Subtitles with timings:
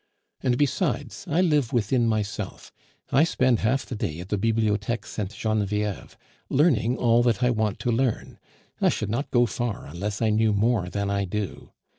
[0.41, 2.71] And besides, I live within myself,
[3.11, 6.17] I spend half the day at the Bibliotheque Sainte Genevieve,
[6.49, 8.39] learning all that I want to learn;
[8.81, 11.73] I should not go far unless I knew more than I do.